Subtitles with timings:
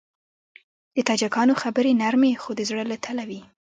[0.95, 3.41] د تاجکانو خبرې نرمې خو د زړه له تله وي.